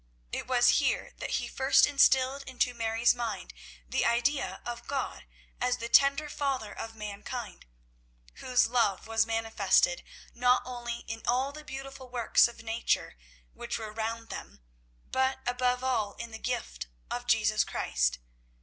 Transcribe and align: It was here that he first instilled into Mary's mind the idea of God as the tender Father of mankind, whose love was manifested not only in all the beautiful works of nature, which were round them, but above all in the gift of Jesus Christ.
It 0.31 0.47
was 0.47 0.79
here 0.79 1.11
that 1.19 1.33
he 1.37 1.47
first 1.47 1.85
instilled 1.85 2.41
into 2.47 2.73
Mary's 2.73 3.13
mind 3.13 3.53
the 3.87 4.03
idea 4.03 4.59
of 4.65 4.87
God 4.87 5.27
as 5.61 5.77
the 5.77 5.89
tender 5.89 6.27
Father 6.27 6.73
of 6.73 6.95
mankind, 6.95 7.67
whose 8.37 8.65
love 8.65 9.05
was 9.05 9.27
manifested 9.27 10.01
not 10.33 10.63
only 10.65 11.01
in 11.07 11.21
all 11.27 11.51
the 11.51 11.63
beautiful 11.63 12.09
works 12.09 12.47
of 12.47 12.63
nature, 12.63 13.15
which 13.53 13.77
were 13.77 13.93
round 13.93 14.29
them, 14.29 14.61
but 15.11 15.37
above 15.45 15.83
all 15.83 16.13
in 16.13 16.31
the 16.31 16.39
gift 16.39 16.87
of 17.11 17.27
Jesus 17.27 17.63
Christ. 17.63 18.17